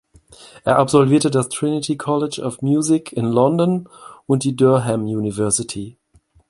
Er 0.63 0.79
absolvierte 0.79 1.29
das 1.29 1.49
Trinity 1.49 1.95
College 1.95 2.41
of 2.41 2.63
Music 2.63 3.13
in 3.13 3.25
London 3.27 3.87
und 4.25 4.43
die 4.43 4.55
Durham 4.55 5.03
University. 5.05 5.95